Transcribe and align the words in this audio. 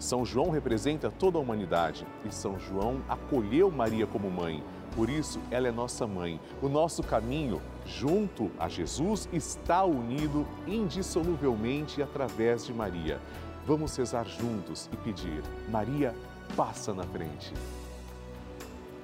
São 0.00 0.24
João 0.24 0.48
representa 0.48 1.10
toda 1.10 1.36
a 1.36 1.40
humanidade 1.42 2.06
e 2.24 2.34
São 2.34 2.58
João 2.58 3.02
acolheu 3.06 3.70
Maria 3.70 4.06
como 4.06 4.30
mãe. 4.30 4.64
Por 4.96 5.10
isso, 5.10 5.38
ela 5.50 5.68
é 5.68 5.70
nossa 5.70 6.06
mãe. 6.06 6.40
O 6.62 6.70
nosso 6.70 7.02
caminho 7.02 7.60
junto 7.84 8.50
a 8.58 8.66
Jesus 8.66 9.28
está 9.30 9.84
unido 9.84 10.46
indissoluvelmente 10.66 12.02
através 12.02 12.64
de 12.64 12.72
Maria. 12.72 13.20
Vamos 13.66 13.94
rezar 13.94 14.24
juntos 14.24 14.88
e 14.90 14.96
pedir: 14.96 15.42
Maria, 15.68 16.14
passa 16.56 16.94
na 16.94 17.04
frente. 17.04 17.52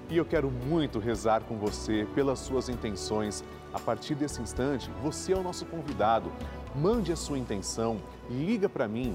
E 0.08 0.16
eu 0.16 0.24
quero 0.24 0.50
muito 0.50 0.98
rezar 0.98 1.42
com 1.42 1.58
você 1.58 2.08
pelas 2.14 2.38
suas 2.38 2.70
intenções. 2.70 3.44
A 3.74 3.78
partir 3.78 4.14
desse 4.14 4.40
instante, 4.40 4.90
você 5.02 5.34
é 5.34 5.36
o 5.36 5.42
nosso 5.42 5.66
convidado. 5.66 6.32
Mande 6.74 7.12
a 7.12 7.16
sua 7.16 7.38
intenção, 7.38 7.98
liga 8.30 8.66
para 8.66 8.88
mim 8.88 9.14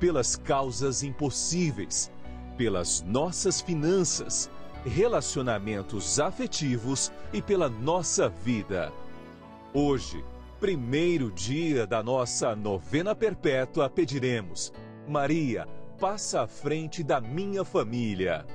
pelas 0.00 0.34
causas 0.34 1.02
impossíveis, 1.02 2.10
pelas 2.56 3.02
nossas 3.02 3.60
finanças, 3.60 4.50
relacionamentos 4.84 6.18
afetivos 6.18 7.12
e 7.32 7.42
pela 7.42 7.68
nossa 7.68 8.28
vida. 8.28 8.90
Hoje, 9.74 10.24
primeiro 10.58 11.30
dia 11.30 11.86
da 11.86 12.02
nossa 12.02 12.56
novena 12.56 13.14
perpétua, 13.14 13.90
pediremos: 13.90 14.72
Maria, 15.06 15.68
passa 16.00 16.42
à 16.42 16.46
frente 16.46 17.04
da 17.04 17.20
minha 17.20 17.62
família. 17.62 18.46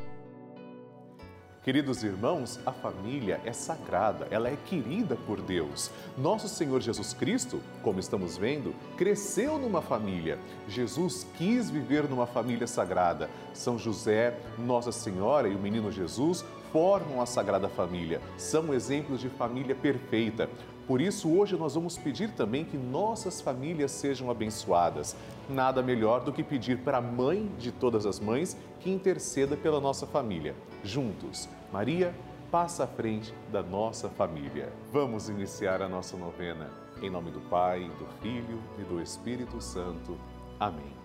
Queridos 1.65 2.03
irmãos, 2.03 2.59
a 2.63 2.71
família 2.71 3.41
é 3.43 3.51
sagrada, 3.51 4.27
ela 4.29 4.47
é 4.49 4.55
querida 4.67 5.15
por 5.25 5.41
Deus. 5.41 5.89
Nosso 6.15 6.47
Senhor 6.47 6.79
Jesus 6.79 7.11
Cristo, 7.11 7.59
como 7.81 7.99
estamos 7.99 8.37
vendo, 8.37 8.75
cresceu 8.95 9.57
numa 9.57 9.81
família. 9.81 10.37
Jesus 10.69 11.25
quis 11.35 11.71
viver 11.71 12.07
numa 12.07 12.27
família 12.27 12.67
sagrada. 12.67 13.31
São 13.51 13.79
José, 13.79 14.37
Nossa 14.59 14.91
Senhora 14.91 15.47
e 15.47 15.55
o 15.55 15.59
menino 15.59 15.91
Jesus 15.91 16.45
formam 16.75 17.21
a 17.21 17.25
Sagrada 17.25 17.69
Família. 17.69 18.19
São 18.35 18.73
exemplos 18.73 19.21
de 19.21 19.29
família 19.29 19.73
perfeita. 19.73 20.49
Por 20.85 20.99
isso, 20.99 21.33
hoje 21.33 21.55
nós 21.55 21.73
vamos 21.73 21.97
pedir 21.97 22.31
também 22.31 22.65
que 22.65 22.75
nossas 22.75 23.39
famílias 23.39 23.91
sejam 23.91 24.29
abençoadas. 24.29 25.15
Nada 25.49 25.81
melhor 25.81 26.25
do 26.25 26.33
que 26.33 26.43
pedir 26.43 26.79
para 26.79 26.97
a 26.97 27.01
mãe 27.01 27.49
de 27.57 27.71
todas 27.71 28.05
as 28.05 28.19
mães 28.19 28.57
que 28.81 28.91
interceda 28.91 29.55
pela 29.55 29.79
nossa 29.79 30.05
família. 30.05 30.53
Juntos, 30.83 31.47
Maria, 31.71 32.13
passa 32.51 32.83
à 32.83 32.87
frente 32.87 33.33
da 33.49 33.63
nossa 33.63 34.09
família. 34.09 34.69
Vamos 34.91 35.29
iniciar 35.29 35.81
a 35.81 35.87
nossa 35.87 36.17
novena. 36.17 36.69
Em 37.01 37.09
nome 37.09 37.31
do 37.31 37.39
Pai, 37.39 37.89
do 37.97 38.05
Filho 38.21 38.61
e 38.77 38.83
do 38.83 39.01
Espírito 39.01 39.61
Santo. 39.61 40.17
Amém. 40.59 41.04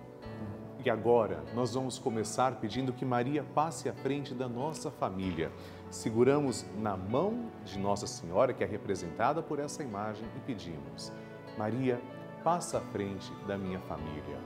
E 0.83 0.89
agora 0.89 1.43
nós 1.53 1.75
vamos 1.75 1.99
começar 1.99 2.55
pedindo 2.55 2.91
que 2.91 3.05
Maria 3.05 3.43
passe 3.43 3.87
à 3.87 3.93
frente 3.93 4.33
da 4.33 4.49
nossa 4.49 4.89
família. 4.89 5.51
Seguramos 5.91 6.65
na 6.79 6.97
mão 6.97 7.51
de 7.63 7.77
Nossa 7.77 8.07
Senhora, 8.07 8.51
que 8.51 8.63
é 8.63 8.67
representada 8.67 9.43
por 9.43 9.59
essa 9.59 9.83
imagem, 9.83 10.27
e 10.35 10.39
pedimos: 10.39 11.13
Maria, 11.55 12.01
passa 12.43 12.79
à 12.79 12.81
frente 12.81 13.31
da 13.45 13.59
minha 13.59 13.79
família. 13.81 14.39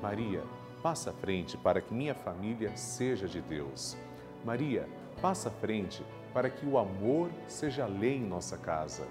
Maria, 0.00 0.42
passa 0.82 1.10
à 1.10 1.12
frente 1.12 1.58
para 1.58 1.82
que 1.82 1.92
minha 1.92 2.14
família 2.14 2.74
seja 2.74 3.28
de 3.28 3.42
Deus. 3.42 3.98
Maria, 4.46 4.88
passa 5.20 5.50
à 5.50 5.52
frente 5.52 6.02
para 6.32 6.48
que 6.48 6.64
o 6.64 6.78
amor 6.78 7.30
seja 7.46 7.84
lei 7.84 8.16
em 8.16 8.26
nossa 8.26 8.56
casa. 8.56 9.06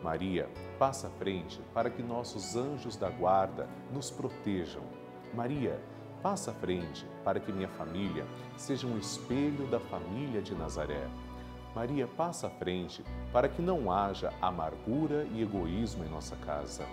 Maria, 0.00 0.48
passa 0.78 1.08
à 1.08 1.10
frente 1.10 1.60
para 1.72 1.90
que 1.90 2.04
nossos 2.04 2.54
anjos 2.54 2.96
da 2.96 3.10
guarda 3.10 3.68
nos 3.92 4.12
protejam. 4.12 4.82
Maria, 5.34 5.80
passa 6.24 6.52
à 6.52 6.54
frente 6.54 7.06
para 7.22 7.38
que 7.38 7.52
minha 7.52 7.68
família 7.68 8.24
seja 8.56 8.86
um 8.86 8.96
espelho 8.96 9.66
da 9.66 9.78
família 9.78 10.40
de 10.40 10.54
Nazaré. 10.54 11.06
Maria, 11.74 12.06
passa 12.06 12.46
à 12.46 12.50
frente 12.50 13.04
para 13.30 13.46
que 13.46 13.60
não 13.60 13.92
haja 13.92 14.32
amargura 14.40 15.26
e 15.34 15.42
egoísmo 15.42 16.02
em 16.02 16.08
nossa 16.08 16.34
casa. 16.36 16.86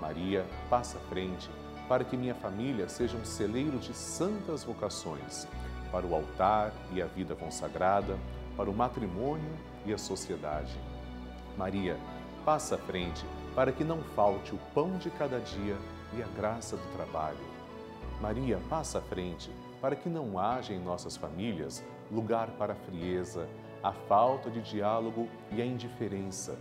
Maria, 0.00 0.46
passa 0.68 0.98
à 0.98 1.00
frente 1.00 1.50
para 1.88 2.04
que 2.04 2.16
minha 2.16 2.34
família 2.36 2.88
seja 2.88 3.16
um 3.16 3.24
celeiro 3.24 3.76
de 3.78 3.92
santas 3.92 4.62
vocações. 4.62 5.48
para 5.90 6.06
o 6.06 6.14
altar 6.14 6.72
e 6.92 7.02
a 7.02 7.06
vida 7.06 7.34
consagrada, 7.34 8.16
para 8.56 8.70
o 8.70 8.72
matrimônio 8.72 9.50
e 9.84 9.92
a 9.92 9.98
sociedade. 9.98 10.78
Maria, 11.58 11.98
passa 12.44 12.76
à 12.76 12.78
frente 12.78 13.26
para 13.56 13.72
que 13.72 13.82
não 13.82 14.00
falte 14.14 14.54
o 14.54 14.58
pão 14.72 14.96
de 14.98 15.10
cada 15.10 15.40
dia 15.40 15.76
e 16.16 16.22
a 16.22 16.26
graça 16.28 16.76
do 16.76 16.92
trabalho. 16.92 17.59
Maria, 18.20 18.60
passa 18.68 18.98
à 18.98 19.00
frente 19.00 19.50
para 19.80 19.96
que 19.96 20.08
não 20.08 20.38
haja 20.38 20.74
em 20.74 20.78
nossas 20.78 21.16
famílias 21.16 21.82
lugar 22.10 22.50
para 22.50 22.74
a 22.74 22.76
frieza, 22.76 23.48
a 23.82 23.92
falta 23.92 24.50
de 24.50 24.60
diálogo 24.60 25.26
e 25.50 25.62
a 25.62 25.64
indiferença. 25.64 26.58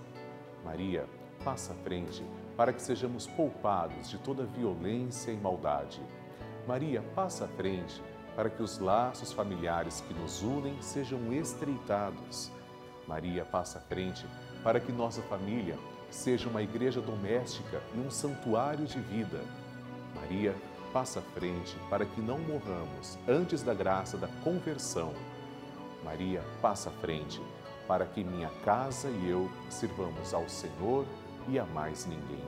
Maria, 0.64 1.06
passa 1.44 1.74
à 1.74 1.76
frente 1.76 2.24
para 2.56 2.72
que 2.72 2.82
sejamos 2.82 3.28
poupados 3.28 4.10
de 4.10 4.18
toda 4.20 4.46
violência 4.46 5.32
e 5.32 5.38
maldade. 5.38 6.02
Maria, 6.66 7.02
passa 7.14 7.44
à 7.44 7.48
frente 7.50 8.02
para 8.38 8.50
que 8.50 8.64
os 8.64 8.80
laços 8.80 9.34
familiares 9.34 10.00
que 10.00 10.14
nos 10.14 10.42
unem 10.42 10.82
sejam 10.82 11.34
estreitados. 11.34 12.50
Maria, 13.06 13.44
passa 13.44 13.80
à 13.80 13.82
frente 13.82 14.26
para 14.64 14.80
que 14.80 14.94
nossa 14.94 15.22
família 15.24 15.78
seja 16.10 16.48
uma 16.48 16.62
igreja 16.62 17.02
doméstica 17.02 17.82
e 17.94 18.00
um 18.00 18.10
santuário 18.10 18.86
de 18.86 19.00
vida. 19.02 19.42
Maria, 20.16 20.56
passa 20.94 21.20
à 21.20 21.22
frente 21.22 21.78
para 21.90 22.06
que 22.06 22.22
não 22.22 22.38
morramos 22.40 23.18
antes 23.28 23.64
da 23.64 23.74
graça 23.74 24.18
da 24.18 24.28
conversão. 24.44 25.14
Maria, 26.04 26.44
passa 26.62 26.90
à 26.90 26.94
frente 26.94 27.42
para 27.88 28.06
que 28.06 28.24
minha 28.24 28.50
casa 28.64 29.10
e 29.10 29.30
eu 29.30 29.50
sirvamos 29.70 30.34
ao 30.34 30.48
Senhor 30.48 31.06
e 31.48 31.58
a 31.58 31.66
mais 31.66 32.06
ninguém. 32.06 32.46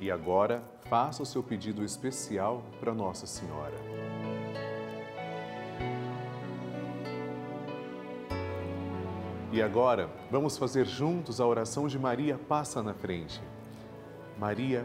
E 0.00 0.10
agora, 0.10 0.62
faça 0.90 1.22
o 1.22 1.26
seu 1.26 1.42
pedido 1.42 1.84
especial 1.84 2.62
para 2.80 2.92
Nossa 2.92 3.26
Senhora. 3.26 3.74
E 9.50 9.62
agora, 9.62 10.10
vamos 10.30 10.58
fazer 10.58 10.84
juntos 10.84 11.40
a 11.40 11.46
oração 11.46 11.86
de 11.86 11.98
Maria 11.98 12.36
Passa 12.36 12.82
na 12.82 12.92
Frente. 12.92 13.40
Maria 14.36 14.84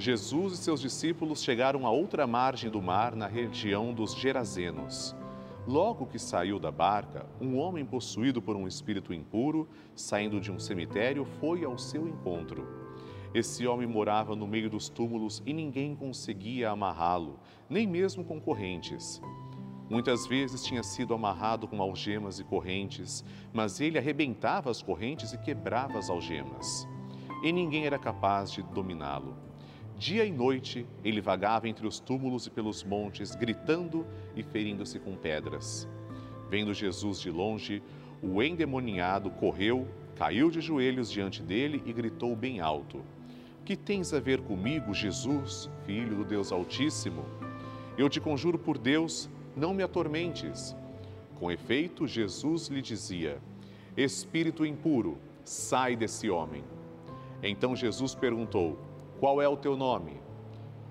Jesus 0.00 0.54
e 0.54 0.56
seus 0.56 0.80
discípulos 0.80 1.42
chegaram 1.42 1.86
à 1.86 1.90
outra 1.90 2.26
margem 2.26 2.70
do 2.70 2.80
mar, 2.80 3.14
na 3.14 3.26
região 3.26 3.92
dos 3.92 4.14
Gerazenos. 4.14 5.14
Logo 5.68 6.06
que 6.06 6.18
saiu 6.18 6.58
da 6.58 6.70
barca, 6.70 7.26
um 7.38 7.58
homem 7.58 7.84
possuído 7.84 8.40
por 8.40 8.56
um 8.56 8.66
espírito 8.66 9.12
impuro, 9.12 9.68
saindo 9.94 10.40
de 10.40 10.50
um 10.50 10.58
cemitério, 10.58 11.26
foi 11.38 11.66
ao 11.66 11.76
seu 11.76 12.08
encontro. 12.08 12.66
Esse 13.34 13.66
homem 13.66 13.86
morava 13.86 14.34
no 14.34 14.46
meio 14.46 14.70
dos 14.70 14.88
túmulos 14.88 15.42
e 15.44 15.52
ninguém 15.52 15.94
conseguia 15.94 16.70
amarrá-lo, 16.70 17.38
nem 17.68 17.86
mesmo 17.86 18.24
com 18.24 18.40
correntes. 18.40 19.20
Muitas 19.90 20.26
vezes 20.26 20.64
tinha 20.64 20.82
sido 20.82 21.12
amarrado 21.12 21.68
com 21.68 21.82
algemas 21.82 22.40
e 22.40 22.44
correntes, 22.44 23.22
mas 23.52 23.82
ele 23.82 23.98
arrebentava 23.98 24.70
as 24.70 24.80
correntes 24.80 25.34
e 25.34 25.38
quebrava 25.38 25.98
as 25.98 26.08
algemas. 26.08 26.88
E 27.42 27.52
ninguém 27.52 27.84
era 27.84 27.98
capaz 27.98 28.50
de 28.50 28.62
dominá-lo. 28.62 29.49
Dia 30.00 30.24
e 30.24 30.32
noite 30.32 30.86
ele 31.04 31.20
vagava 31.20 31.68
entre 31.68 31.86
os 31.86 32.00
túmulos 32.00 32.46
e 32.46 32.50
pelos 32.50 32.82
montes, 32.82 33.34
gritando 33.34 34.06
e 34.34 34.42
ferindo-se 34.42 34.98
com 34.98 35.14
pedras. 35.14 35.86
Vendo 36.48 36.72
Jesus 36.72 37.20
de 37.20 37.30
longe, 37.30 37.82
o 38.22 38.42
endemoniado 38.42 39.30
correu, 39.30 39.86
caiu 40.16 40.50
de 40.50 40.58
joelhos 40.62 41.12
diante 41.12 41.42
dele 41.42 41.82
e 41.84 41.92
gritou 41.92 42.34
bem 42.34 42.60
alto: 42.60 43.04
Que 43.62 43.76
tens 43.76 44.14
a 44.14 44.20
ver 44.20 44.40
comigo, 44.40 44.94
Jesus, 44.94 45.68
filho 45.84 46.16
do 46.16 46.24
Deus 46.24 46.50
Altíssimo? 46.50 47.26
Eu 47.98 48.08
te 48.08 48.22
conjuro 48.22 48.58
por 48.58 48.78
Deus, 48.78 49.28
não 49.54 49.74
me 49.74 49.82
atormentes. 49.82 50.74
Com 51.38 51.52
efeito, 51.52 52.06
Jesus 52.06 52.68
lhe 52.68 52.80
dizia: 52.80 53.38
Espírito 53.94 54.64
impuro, 54.64 55.18
sai 55.44 55.94
desse 55.94 56.30
homem. 56.30 56.64
Então 57.42 57.76
Jesus 57.76 58.14
perguntou: 58.14 58.78
Qual 59.20 59.42
é 59.42 59.46
o 59.46 59.54
teu 59.54 59.76
nome? 59.76 60.18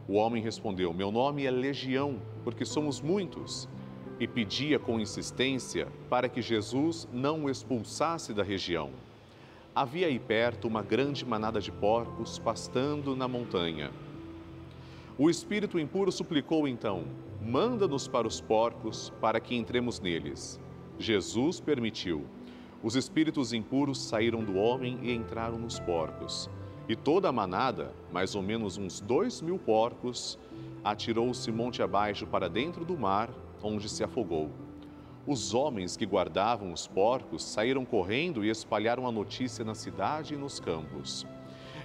O 0.08 0.14
homem 0.14 0.44
respondeu: 0.44 0.94
Meu 0.94 1.12
nome 1.12 1.48
é 1.48 1.50
Legião, 1.50 2.22
porque 2.44 2.64
somos 2.64 3.02
muitos. 3.02 3.68
E 4.20 4.28
pedia 4.28 4.78
com 4.78 5.00
insistência 5.00 5.88
para 6.12 6.30
que 6.30 6.40
Jesus 6.40 7.08
não 7.12 7.46
o 7.46 7.50
expulsasse 7.50 8.32
da 8.32 8.44
região. 8.44 8.92
Havia 9.74 10.06
aí 10.06 10.20
perto 10.20 10.68
uma 10.68 10.84
grande 10.84 11.26
manada 11.26 11.60
de 11.60 11.72
porcos 11.72 12.38
pastando 12.38 13.16
na 13.16 13.28
montanha. 13.28 13.90
O 15.18 15.28
espírito 15.28 15.80
impuro 15.80 16.12
suplicou 16.12 16.68
então: 16.68 17.06
Manda-nos 17.42 18.08
para 18.08 18.28
os 18.28 18.40
porcos, 18.40 19.12
para 19.20 19.40
que 19.40 19.56
entremos 19.56 20.00
neles. 20.00 20.60
Jesus 21.00 21.60
permitiu. 21.60 22.28
Os 22.84 22.96
espíritos 22.96 23.54
impuros 23.54 24.00
saíram 24.00 24.44
do 24.44 24.56
homem 24.56 25.00
e 25.02 25.12
entraram 25.16 25.58
nos 25.58 25.80
porcos. 25.80 26.48
E 26.90 26.96
toda 26.96 27.30
a 27.30 27.32
manada, 27.32 27.94
mais 28.12 28.34
ou 28.34 28.42
menos 28.42 28.76
uns 28.76 29.00
dois 29.00 29.44
mil 29.44 29.60
porcos, 29.60 30.40
atirou-se 30.84 31.52
monte 31.52 31.84
abaixo 31.84 32.26
para 32.26 32.50
dentro 32.50 32.84
do 32.84 32.98
mar, 32.98 33.30
onde 33.62 33.88
se 33.88 34.04
afogou. 34.04 34.50
Os 35.28 35.54
homens 35.54 35.96
que 35.96 36.08
guardavam 36.08 36.74
os 36.74 36.88
porcos 36.88 37.44
saíram 37.44 37.86
correndo 37.86 38.44
e 38.44 38.50
espalharam 38.50 39.06
a 39.06 39.12
notícia 39.12 39.64
na 39.64 39.76
cidade 39.76 40.34
e 40.34 40.38
nos 40.38 40.60
campos. 40.60 41.28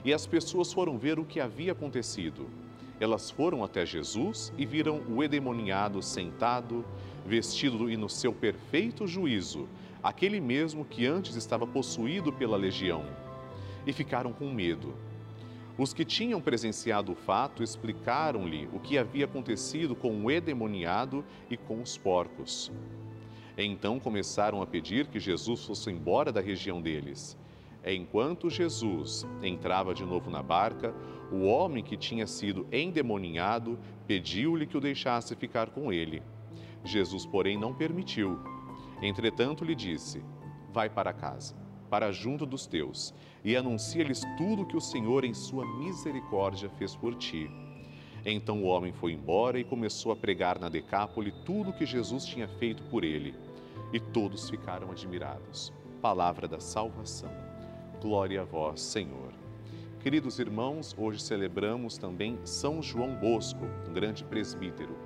E 0.03 0.11
as 0.11 0.27
pessoas 0.27 0.73
foram 0.73 0.97
ver 0.97 1.19
o 1.19 1.25
que 1.27 1.39
havia 1.39 1.73
acontecido. 1.73 2.49
Elas 2.99 3.31
foram 3.31 3.63
até 3.63 3.85
Jesus 3.85 4.55
e 4.57 4.65
viram 4.65 5.03
o 5.07 5.23
endemoniado 5.23 6.01
sentado, 6.01 6.83
vestido 7.27 7.91
e 7.91 7.97
no 7.99 8.09
seu 8.09 8.33
perfeito 8.33 9.07
juízo, 9.07 9.69
aquele 10.03 10.41
mesmo 10.41 10.83
que 10.83 11.05
antes 11.05 11.37
estava 11.37 11.67
possuído 11.67 12.33
pela 12.33 12.57
legião. 12.57 13.05
E 13.87 13.93
ficaram 13.93 14.33
com 14.33 14.51
medo. 14.51 14.95
Os 15.77 15.93
que 15.93 16.05
tinham 16.05 16.41
presenciado 16.41 17.11
o 17.11 17.17
fato 17.17 17.63
explicaram-lhe 17.63 18.69
o 18.73 18.79
que 18.79 18.97
havia 18.97 19.25
acontecido 19.25 19.97
com 19.97 20.25
o 20.25 20.31
endemoniado 20.31 21.25
e 21.51 21.57
com 21.57 21.83
os 21.83 21.99
porcos. 21.99 22.71
Então 23.59 23.99
começaram 23.99 24.63
a 24.63 24.67
pedir 24.67 25.09
que 25.09 25.19
Jesus 25.19 25.65
fosse 25.65 25.91
embora 25.91 26.31
da 26.31 26.41
região 26.41 26.81
deles. 26.81 27.37
Enquanto 27.85 28.49
Jesus 28.49 29.27
entrava 29.43 29.93
de 29.93 30.05
novo 30.05 30.31
na 30.31 30.43
barca, 30.43 30.95
o 31.33 31.43
homem 31.43 31.83
que 31.83 31.97
tinha 31.97 32.27
sido 32.27 32.67
endemoniado 32.71 33.79
pediu-lhe 34.07 34.67
que 34.67 34.77
o 34.77 34.81
deixasse 34.81 35.35
ficar 35.35 35.71
com 35.71 35.93
ele. 35.93 36.23
Jesus, 36.85 37.27
porém, 37.27 37.59
não 37.59 37.75
permitiu. 37.75 38.39
Entretanto, 39.03 39.65
lhe 39.65 39.75
disse: 39.75 40.23
Vai 40.73 40.89
para 40.89 41.13
casa 41.13 41.64
para 41.95 42.11
junto 42.11 42.45
dos 42.45 42.67
teus, 42.67 43.15
e 43.45 43.55
anuncia-lhes 43.55 44.23
tudo 44.37 44.67
que 44.67 44.77
o 44.77 44.81
Senhor, 44.81 45.25
em 45.25 45.33
sua 45.33 45.65
misericórdia, 45.79 46.69
fez 46.71 46.97
por 46.97 47.15
ti. 47.15 47.49
Então 48.27 48.65
o 48.65 48.67
homem 48.67 48.93
foi 48.93 49.13
embora 49.13 49.61
e 49.61 49.65
começou 49.65 50.11
a 50.11 50.17
pregar 50.17 50.59
na 50.59 50.69
Decápole 50.69 51.33
tudo 51.45 51.71
o 51.71 51.73
que 51.73 51.87
Jesus 51.87 52.25
tinha 52.25 52.49
feito 52.49 52.83
por 52.91 53.05
ele. 53.05 53.33
E 53.93 54.01
todos 54.01 54.51
ficaram 54.51 54.91
admirados. 54.91 55.73
Palavra 56.03 56.49
da 56.49 56.59
salvação. 56.59 57.31
Glória 58.03 58.43
a 58.43 58.45
vós, 58.45 58.81
Senhor. 58.81 59.33
Queridos 60.01 60.41
irmãos, 60.41 60.97
hoje 60.99 61.23
celebramos 61.23 61.97
também 61.97 62.41
São 62.45 62.83
João 62.83 63.15
Bosco, 63.15 63.65
um 63.89 63.93
grande 63.93 64.25
presbítero. 64.25 64.97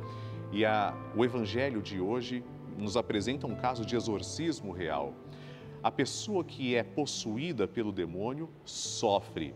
E 0.50 0.64
a, 0.64 0.96
o 1.14 1.22
evangelho 1.22 1.82
de 1.82 2.00
hoje 2.00 2.42
nos 2.78 2.96
apresenta 2.96 3.46
um 3.46 3.56
caso 3.56 3.84
de 3.84 3.94
exorcismo 3.94 4.72
real. 4.72 5.12
A 5.80 5.92
pessoa 5.92 6.42
que 6.42 6.74
é 6.74 6.82
possuída 6.82 7.68
pelo 7.68 7.92
demônio 7.92 8.50
sofre. 8.64 9.54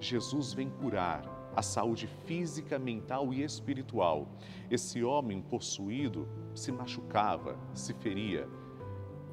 Jesus 0.00 0.54
vem 0.54 0.70
curar 0.70 1.52
a 1.54 1.60
saúde 1.60 2.06
física, 2.24 2.78
mental 2.78 3.34
e 3.34 3.42
espiritual. 3.42 4.26
Esse 4.70 5.04
homem 5.04 5.42
possuído 5.42 6.26
se 6.54 6.72
machucava, 6.72 7.58
se 7.74 7.92
feria. 7.92 8.48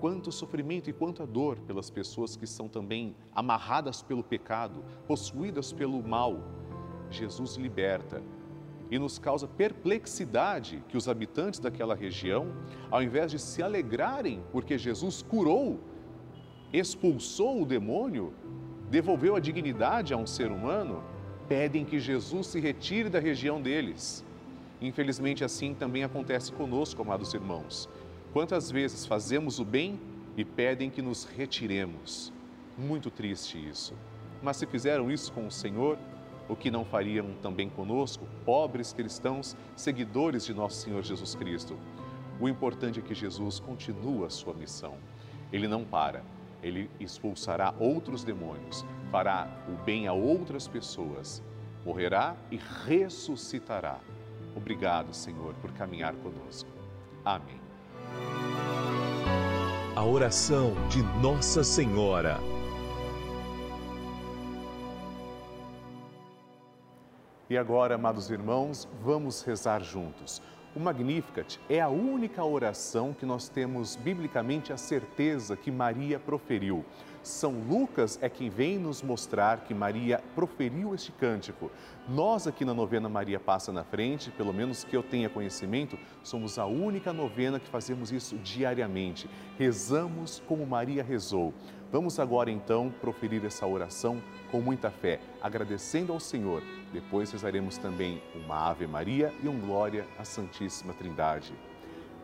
Quanto 0.01 0.29
sofrimento 0.29 0.89
e 0.89 0.93
quanta 0.93 1.25
dor 1.25 1.59
pelas 1.59 1.89
pessoas 1.89 2.35
que 2.35 2.45
são 2.45 2.67
também 2.67 3.15
amarradas 3.33 4.01
pelo 4.01 4.23
pecado, 4.23 4.83
possuídas 5.07 5.71
pelo 5.71 6.03
mal. 6.03 6.43
Jesus 7.09 7.55
liberta 7.55 8.21
e 8.91 8.99
nos 8.99 9.17
causa 9.17 9.47
perplexidade 9.47 10.83
que 10.89 10.97
os 10.97 11.07
habitantes 11.07 11.59
daquela 11.59 11.95
região, 11.95 12.47
ao 12.91 13.01
invés 13.01 13.31
de 13.31 13.39
se 13.39 13.63
alegrarem 13.63 14.43
porque 14.51 14.77
Jesus 14.77 15.21
curou, 15.21 15.79
expulsou 16.71 17.61
o 17.61 17.65
demônio, 17.65 18.33
devolveu 18.89 19.35
a 19.35 19.39
dignidade 19.39 20.13
a 20.13 20.17
um 20.17 20.27
ser 20.27 20.51
humano, 20.51 21.03
pedem 21.47 21.85
que 21.85 21.99
Jesus 21.99 22.47
se 22.47 22.59
retire 22.59 23.09
da 23.09 23.19
região 23.19 23.61
deles. 23.61 24.25
Infelizmente, 24.81 25.43
assim 25.43 25.73
também 25.73 26.03
acontece 26.03 26.51
conosco, 26.51 27.01
amados 27.01 27.33
irmãos. 27.33 27.89
Quantas 28.33 28.69
vezes 28.69 29.05
fazemos 29.05 29.59
o 29.59 29.65
bem 29.65 29.99
e 30.35 30.45
pedem 30.45 30.89
que 30.89 31.01
nos 31.01 31.23
retiremos? 31.23 32.31
Muito 32.77 33.09
triste 33.09 33.57
isso. 33.57 33.93
Mas 34.41 34.57
se 34.57 34.67
fizeram 34.67 35.09
isso 35.09 35.31
com 35.31 35.47
o 35.47 35.51
Senhor, 35.51 35.97
o 36.47 36.55
que 36.55 36.69
não 36.69 36.85
fariam 36.85 37.33
também 37.41 37.69
conosco, 37.69 38.27
pobres 38.45 38.93
cristãos, 38.93 39.55
seguidores 39.75 40.45
de 40.45 40.53
nosso 40.53 40.77
Senhor 40.77 41.03
Jesus 41.03 41.33
Cristo? 41.33 41.77
O 42.39 42.47
importante 42.47 42.99
é 42.99 43.01
que 43.01 43.15
Jesus 43.15 43.59
continua 43.59 44.27
a 44.27 44.29
sua 44.29 44.53
missão. 44.53 44.95
Ele 45.51 45.67
não 45.67 45.83
para, 45.83 46.23
ele 46.61 46.89
expulsará 46.99 47.73
outros 47.79 48.23
demônios, 48.23 48.85
fará 49.11 49.47
o 49.67 49.83
bem 49.83 50.07
a 50.07 50.13
outras 50.13 50.67
pessoas, 50.67 51.41
morrerá 51.85 52.35
e 52.51 52.59
ressuscitará. 52.85 53.99
Obrigado, 54.55 55.13
Senhor, 55.13 55.53
por 55.55 55.71
caminhar 55.71 56.13
conosco. 56.15 56.69
Amém. 57.23 57.61
A 59.95 60.03
oração 60.03 60.73
de 60.89 61.01
Nossa 61.21 61.63
Senhora. 61.63 62.37
E 67.49 67.57
agora, 67.57 67.95
amados 67.95 68.29
irmãos, 68.29 68.87
vamos 69.01 69.41
rezar 69.41 69.81
juntos. 69.81 70.41
O 70.77 70.79
Magnificat 70.79 71.59
é 71.67 71.81
a 71.81 71.89
única 71.89 72.45
oração 72.45 73.11
que 73.11 73.25
nós 73.25 73.49
temos 73.49 73.95
biblicamente 73.95 74.71
a 74.71 74.77
certeza 74.77 75.57
que 75.57 75.71
Maria 75.71 76.19
proferiu. 76.19 76.85
São 77.23 77.51
Lucas 77.67 78.19
é 78.21 78.29
quem 78.29 78.47
vem 78.47 78.77
nos 78.77 79.01
mostrar 79.01 79.61
que 79.61 79.73
Maria 79.73 80.21
proferiu 80.35 80.93
este 80.93 81.11
cântico. 81.11 81.71
Nós 82.07 82.45
aqui 82.45 82.63
na 82.63 82.75
novena 82.75 83.09
Maria 83.09 83.39
Passa 83.39 83.73
na 83.73 83.83
Frente, 83.83 84.29
pelo 84.29 84.53
menos 84.53 84.83
que 84.83 84.95
eu 84.95 85.01
tenha 85.01 85.27
conhecimento, 85.29 85.97
somos 86.21 86.59
a 86.59 86.67
única 86.67 87.11
novena 87.11 87.59
que 87.59 87.67
fazemos 87.67 88.11
isso 88.11 88.37
diariamente. 88.37 89.27
Rezamos 89.57 90.43
como 90.47 90.63
Maria 90.63 91.03
rezou. 91.03 91.55
Vamos 91.89 92.19
agora 92.19 92.51
então 92.51 92.93
proferir 92.99 93.45
essa 93.45 93.65
oração 93.65 94.21
com 94.51 94.59
muita 94.59 94.91
fé, 94.91 95.21
agradecendo 95.41 96.11
ao 96.11 96.19
Senhor. 96.19 96.61
Depois 96.91 97.31
rezaremos 97.31 97.77
também 97.77 98.21
uma 98.35 98.69
Ave 98.69 98.85
Maria 98.85 99.33
e 99.41 99.47
um 99.47 99.57
Glória 99.57 100.05
à 100.19 100.25
Santíssima 100.25 100.93
Trindade. 100.93 101.53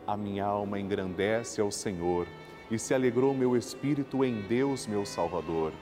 A 0.06 0.18
minha 0.18 0.44
alma 0.44 0.78
engrandece 0.78 1.62
ao 1.62 1.70
Senhor 1.70 2.26
e 2.70 2.78
se 2.78 2.92
alegrou 2.92 3.34
meu 3.34 3.56
espírito 3.56 4.22
em 4.22 4.42
Deus, 4.42 4.86
meu 4.86 5.06
Salvador, 5.06 5.72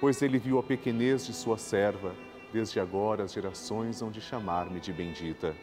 pois 0.00 0.22
ele 0.22 0.38
viu 0.38 0.58
a 0.58 0.62
pequenez 0.62 1.26
de 1.26 1.34
sua 1.34 1.58
serva, 1.58 2.14
desde 2.50 2.80
agora 2.80 3.24
as 3.24 3.34
gerações 3.34 4.00
hão 4.00 4.10
de 4.10 4.22
chamar-me 4.22 4.80
de 4.80 4.90
bendita. 4.90 5.54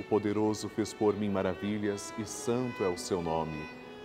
O 0.00 0.02
poderoso 0.02 0.68
fez 0.68 0.92
por 0.92 1.14
mim 1.14 1.30
maravilhas 1.30 2.12
e 2.18 2.24
santo 2.24 2.82
é 2.82 2.88
o 2.88 2.98
seu 2.98 3.22
nome. 3.22 3.83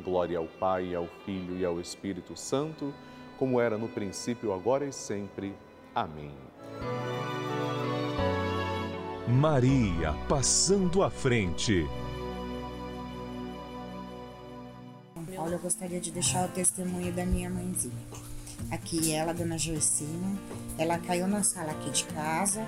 Glória 0.00 0.38
ao 0.38 0.46
Pai, 0.46 0.94
ao 0.94 1.06
Filho 1.24 1.56
e 1.56 1.64
ao 1.64 1.80
Espírito 1.80 2.36
Santo, 2.36 2.92
como 3.38 3.60
era 3.60 3.78
no 3.78 3.88
princípio, 3.88 4.52
agora 4.52 4.84
e 4.84 4.92
sempre. 4.92 5.54
Amém. 5.94 6.34
Maria 9.28 10.12
passando 10.28 11.02
à 11.02 11.10
frente. 11.10 11.86
Paulo, 15.36 15.52
eu 15.54 15.58
gostaria 15.58 16.00
de 16.00 16.10
deixar 16.10 16.46
o 16.46 16.52
testemunho 16.52 17.12
da 17.12 17.24
minha 17.24 17.48
mãezinha. 17.48 17.94
Aqui 18.70 19.12
ela, 19.12 19.32
dona 19.32 19.56
Joicina, 19.56 20.38
ela 20.76 20.98
caiu 20.98 21.26
na 21.26 21.42
sala 21.42 21.72
aqui 21.72 21.90
de 21.90 22.04
casa, 22.04 22.60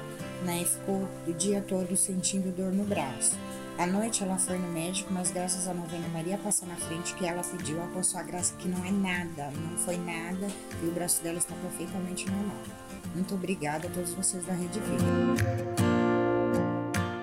né, 0.45 0.63
e 0.63 0.65
ficou 0.65 1.07
o 1.27 1.33
dia 1.35 1.61
todo 1.61 1.95
sentindo 1.97 2.51
dor 2.51 2.73
no 2.73 2.85
braço. 2.85 3.37
À 3.79 3.87
noite 3.87 4.23
ela 4.23 4.37
foi 4.39 4.59
no 4.59 4.69
médico, 4.69 5.13
mas 5.13 5.31
graças 5.31 5.67
a 5.67 5.75
novena 5.75 6.07
Maria 6.09 6.39
passa 6.39 6.67
na 6.67 6.77
frente 6.77 7.15
que 7.15 7.27
ela 7.27 7.43
pediu 7.43 7.79
a 7.83 8.03
sua 8.03 8.23
graça 8.23 8.55
que 8.57 8.69
não 8.69 8.85
é 8.85 8.91
nada, 8.91 9.51
não 9.51 9.77
foi 9.79 9.97
nada 9.97 10.47
e 10.83 10.87
o 10.87 10.93
braço 10.93 11.23
dela 11.23 11.39
está 11.39 11.55
perfeitamente 11.55 12.31
normal. 12.31 12.63
Muito 13.15 13.35
obrigada 13.35 13.89
a 13.89 13.91
todos 13.91 14.13
vocês 14.13 14.45
da 14.45 14.53
Rede 14.53 14.79
Vida. 14.79 15.05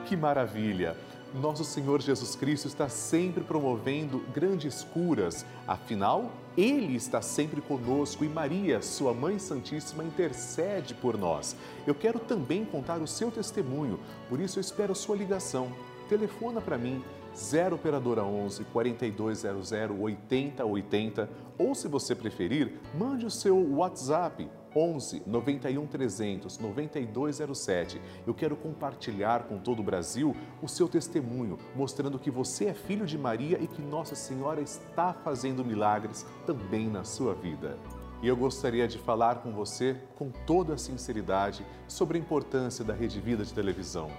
Que 0.06 0.18
maravilha! 0.18 0.98
Nosso 1.34 1.64
Senhor 1.64 2.02
Jesus 2.02 2.36
Cristo 2.36 2.68
está 2.68 2.90
sempre 2.90 3.44
promovendo 3.44 4.20
grandes 4.34 4.84
curas, 4.84 5.46
afinal, 5.68 6.32
Ele 6.58 6.96
está 6.96 7.22
sempre 7.22 7.62
conosco 7.62 8.26
e 8.26 8.28
Maria, 8.28 8.82
Sua 8.82 9.14
Mãe 9.14 9.38
Santíssima, 9.38 10.04
intercede 10.04 10.96
por 10.96 11.16
nós. 11.16 11.56
Eu 11.86 11.94
quero 11.94 12.18
também 12.18 12.66
contar 12.66 13.00
o 13.00 13.08
seu 13.08 13.30
testemunho, 13.30 14.00
por 14.28 14.40
isso 14.40 14.58
eu 14.58 14.62
espero 14.62 14.92
a 14.92 14.96
sua 14.96 15.16
ligação. 15.16 15.72
Telefona 16.10 16.60
para 16.60 16.76
mim, 16.76 17.04
0 17.36 17.76
Operadora 17.76 18.24
11 18.24 18.64
4200 18.66 19.72
8080 19.72 21.30
ou, 21.58 21.76
se 21.76 21.88
você 21.88 22.16
preferir, 22.16 22.80
mande 22.98 23.28
o 23.28 23.32
seu 23.32 23.56
WhatsApp 23.76 24.50
11 24.76 25.22
91 25.26 25.86
300 25.86 26.58
9207. 26.58 28.02
Eu 28.26 28.34
quero 28.34 28.56
compartilhar 28.56 29.44
com 29.44 29.60
todo 29.60 29.82
o 29.82 29.84
Brasil 29.84 30.36
o 30.64 30.68
seu 30.68 30.88
testemunho, 30.88 31.60
mostrando 31.76 32.18
que 32.18 32.32
você 32.32 32.66
é 32.66 32.74
filho 32.74 33.06
de 33.06 33.18
Maria 33.18 33.60
e 33.62 33.68
que 33.68 33.82
Nossa 33.82 34.16
Senhora 34.16 34.62
está 34.62 35.14
fazendo 35.14 35.64
milagres 35.64 36.26
também 36.46 36.90
na 36.90 37.04
sua 37.04 37.36
vida. 37.36 37.78
e 38.22 38.28
eu 38.28 38.36
gostaria 38.36 38.86
de 38.86 38.98
falar 38.98 39.36
com 39.36 39.54
você 39.54 39.96
com 40.18 40.30
toda 40.46 40.74
a 40.74 40.78
sinceridade 40.78 41.66
sobre 41.88 42.18
a 42.18 42.22
importância 42.22 42.84
da 42.84 42.94
Rede 42.94 43.22
Vida 43.22 43.46
de 43.46 43.54
televisão. 43.54 44.10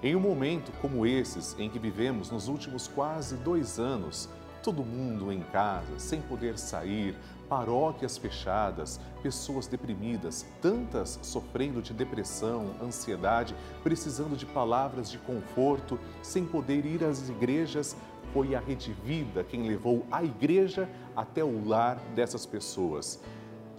Em 0.00 0.14
um 0.14 0.20
momento 0.20 0.70
como 0.80 1.04
esses 1.04 1.56
em 1.58 1.68
que 1.68 1.78
vivemos 1.78 2.30
nos 2.30 2.46
últimos 2.46 2.86
quase 2.86 3.34
dois 3.34 3.80
anos, 3.80 4.28
todo 4.62 4.84
mundo 4.84 5.32
em 5.32 5.40
casa, 5.40 5.98
sem 5.98 6.20
poder 6.20 6.56
sair, 6.56 7.16
paróquias 7.48 8.16
fechadas, 8.16 9.00
pessoas 9.24 9.66
deprimidas, 9.66 10.46
tantas 10.62 11.18
sofrendo 11.20 11.82
de 11.82 11.92
depressão, 11.92 12.76
ansiedade, 12.80 13.56
precisando 13.82 14.36
de 14.36 14.46
palavras 14.46 15.10
de 15.10 15.18
conforto, 15.18 15.98
sem 16.22 16.44
poder 16.44 16.86
ir 16.86 17.02
às 17.02 17.28
igrejas, 17.28 17.96
foi 18.32 18.54
a 18.54 18.60
Rede 18.60 18.92
Vida 19.04 19.42
quem 19.42 19.66
levou 19.66 20.06
a 20.12 20.22
igreja 20.22 20.88
até 21.16 21.42
o 21.42 21.66
lar 21.66 21.98
dessas 22.14 22.46
pessoas. 22.46 23.20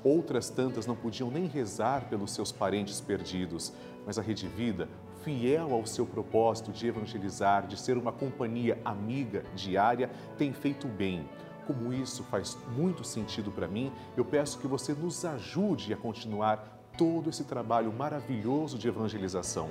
Outras 0.03 0.49
tantas 0.49 0.85
não 0.85 0.95
podiam 0.95 1.29
nem 1.29 1.45
rezar 1.45 2.09
pelos 2.09 2.31
seus 2.31 2.51
parentes 2.51 2.99
perdidos, 2.99 3.71
mas 4.05 4.17
a 4.17 4.21
Rede 4.21 4.47
Vida, 4.47 4.89
fiel 5.23 5.73
ao 5.73 5.85
seu 5.85 6.05
propósito 6.05 6.71
de 6.71 6.87
evangelizar, 6.87 7.67
de 7.67 7.77
ser 7.77 7.97
uma 7.97 8.11
companhia 8.11 8.79
amiga 8.83 9.43
diária, 9.55 10.09
tem 10.37 10.53
feito 10.53 10.87
bem. 10.87 11.27
Como 11.67 11.93
isso 11.93 12.23
faz 12.23 12.57
muito 12.75 13.03
sentido 13.03 13.51
para 13.51 13.67
mim, 13.67 13.91
eu 14.17 14.25
peço 14.25 14.59
que 14.59 14.67
você 14.67 14.93
nos 14.93 15.23
ajude 15.23 15.93
a 15.93 15.97
continuar 15.97 16.79
todo 16.97 17.29
esse 17.29 17.43
trabalho 17.43 17.93
maravilhoso 17.93 18.77
de 18.77 18.87
evangelização. 18.87 19.69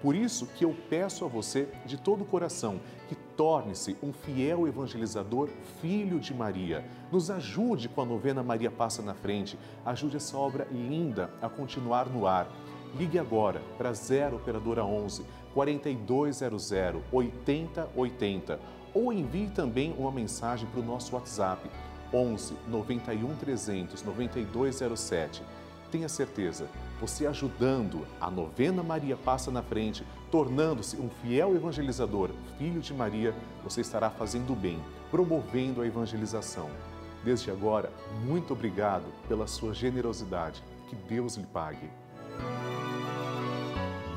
Por 0.00 0.14
isso 0.14 0.46
que 0.46 0.64
eu 0.64 0.76
peço 0.88 1.24
a 1.24 1.28
você 1.28 1.68
de 1.84 1.96
todo 1.96 2.22
o 2.22 2.26
coração 2.26 2.80
que 3.08 3.16
torne-se 3.16 3.96
um 4.00 4.12
fiel 4.12 4.68
evangelizador, 4.68 5.48
filho 5.80 6.20
de 6.20 6.32
Maria. 6.32 6.84
Nos 7.10 7.30
ajude 7.30 7.88
com 7.88 8.02
a 8.02 8.04
novena 8.04 8.42
Maria 8.42 8.70
Passa 8.70 9.02
na 9.02 9.14
Frente. 9.14 9.58
Ajude 9.84 10.16
essa 10.16 10.36
obra 10.36 10.68
linda 10.70 11.30
a 11.42 11.48
continuar 11.48 12.08
no 12.08 12.26
ar. 12.26 12.48
Ligue 12.96 13.18
agora 13.18 13.60
para 13.76 13.92
0 13.92 14.36
Operadora 14.36 14.84
11 14.84 15.24
4200 15.54 16.72
8080 17.12 18.60
ou 18.94 19.12
envie 19.12 19.48
também 19.50 19.94
uma 19.98 20.10
mensagem 20.10 20.68
para 20.68 20.80
o 20.80 20.84
nosso 20.84 21.14
WhatsApp 21.14 21.68
11 22.12 22.54
91 22.68 23.36
300 23.36 24.02
9207. 24.02 25.42
Tenha 25.90 26.08
certeza 26.08 26.68
você 27.00 27.26
ajudando 27.26 28.06
a 28.20 28.30
novena 28.30 28.82
Maria 28.82 29.16
Passa 29.16 29.50
na 29.50 29.62
Frente, 29.62 30.04
tornando-se 30.30 30.96
um 30.96 31.08
fiel 31.08 31.54
evangelizador, 31.54 32.30
filho 32.58 32.80
de 32.80 32.92
Maria, 32.92 33.34
você 33.62 33.80
estará 33.80 34.10
fazendo 34.10 34.54
bem, 34.54 34.78
promovendo 35.10 35.80
a 35.80 35.86
evangelização. 35.86 36.68
Desde 37.24 37.50
agora, 37.50 37.90
muito 38.24 38.52
obrigado 38.52 39.04
pela 39.26 39.46
sua 39.46 39.72
generosidade. 39.72 40.62
Que 40.88 40.96
Deus 40.96 41.36
lhe 41.36 41.46
pague. 41.46 41.88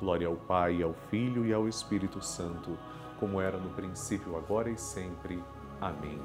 Glória 0.00 0.26
ao 0.26 0.36
Pai, 0.36 0.82
ao 0.82 0.94
Filho 1.10 1.44
e 1.44 1.52
ao 1.52 1.68
Espírito 1.68 2.22
Santo, 2.22 2.78
como 3.18 3.40
era 3.40 3.58
no 3.58 3.70
princípio, 3.70 4.36
agora 4.36 4.70
e 4.70 4.78
sempre. 4.78 5.42
Amém. 5.80 6.20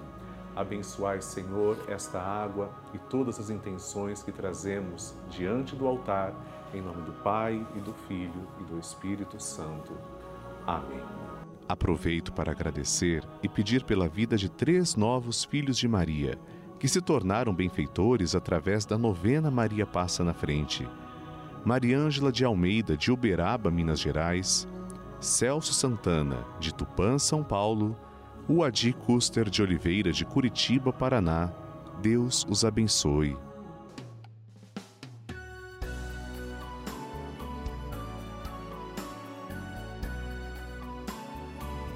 Abençoai, 0.56 1.20
Senhor, 1.22 1.78
esta 1.88 2.20
água 2.20 2.70
e 2.94 3.00
todas 3.00 3.40
as 3.40 3.50
intenções 3.50 4.22
que 4.22 4.32
trazemos 4.32 5.16
diante 5.30 5.76
do 5.76 5.88
altar, 5.88 6.34
em 6.74 6.82
nome 6.82 7.02
do 7.02 7.12
Pai 7.24 7.66
e 7.76 7.80
do 7.80 7.94
Filho 8.08 8.48
e 8.62 8.64
do 8.66 8.78
Espírito 8.78 9.42
Santo. 9.42 9.98
Amém. 10.68 11.02
Aproveito 11.68 12.32
para 12.32 12.52
agradecer 12.52 13.24
e 13.42 13.50
pedir 13.50 13.84
pela 13.84 14.08
vida 14.08 14.38
de 14.38 14.50
três 14.50 14.96
novos 14.96 15.44
filhos 15.44 15.78
de 15.78 15.88
Maria, 15.88 16.38
que 16.80 16.88
se 16.88 17.02
tornaram 17.02 17.54
benfeitores 17.54 18.36
através 18.36 18.86
da 18.86 18.98
novena 18.98 19.50
Maria 19.50 19.88
Passa 19.88 20.24
na 20.24 20.34
Frente. 20.34 20.88
Mariângela 21.66 22.32
de 22.32 22.44
Almeida, 22.44 22.98
de 22.98 23.12
Uberaba, 23.12 23.72
Minas 23.72 24.00
Gerais, 24.00 24.68
Celso 25.20 25.74
Santana, 25.74 26.46
de 26.60 26.74
Tupã, 26.74 27.18
São 27.18 27.44
Paulo, 27.44 27.96
o 28.48 28.64
Adi 28.64 28.92
Custer 28.92 29.50
de 29.50 29.62
Oliveira, 29.62 30.12
de 30.12 30.26
Curitiba, 30.26 30.92
Paraná. 30.92 31.50
Deus 32.02 32.46
os 32.50 32.66
abençoe. 32.66 33.38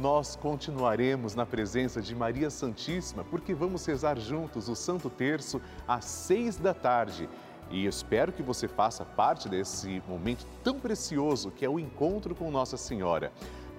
Nós 0.00 0.36
continuaremos 0.36 1.34
na 1.34 1.46
presença 1.46 2.02
de 2.02 2.14
Maria 2.14 2.50
Santíssima 2.50 3.24
porque 3.24 3.54
vamos 3.54 3.86
rezar 3.86 4.18
juntos 4.18 4.68
o 4.68 4.74
Santo 4.74 5.08
Terço 5.08 5.58
às 5.88 6.04
seis 6.04 6.58
da 6.58 6.74
tarde. 6.74 7.26
E 7.70 7.86
espero 7.86 8.30
que 8.30 8.42
você 8.42 8.68
faça 8.68 9.06
parte 9.06 9.48
desse 9.48 10.02
momento 10.06 10.46
tão 10.62 10.78
precioso 10.78 11.50
que 11.50 11.64
é 11.64 11.68
o 11.68 11.80
encontro 11.80 12.34
com 12.34 12.50
Nossa 12.50 12.76
Senhora. 12.76 13.32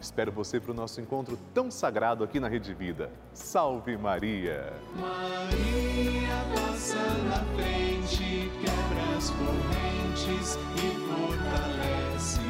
Espero 0.00 0.30
você 0.30 0.60
para 0.60 0.72
o 0.72 0.74
nosso 0.74 1.00
encontro 1.00 1.38
tão 1.54 1.70
sagrado 1.70 2.22
aqui 2.22 2.38
na 2.38 2.48
Rede 2.48 2.72
Vida. 2.74 3.10
Salve 3.32 3.96
Maria! 3.96 4.72
Maria 4.94 6.36
passa 6.54 6.96
na 7.28 7.44
frente, 7.56 8.50
quebra 8.60 9.16
as 9.16 9.30
correntes 9.30 10.58
e 10.76 10.88
fortalece 11.08 12.45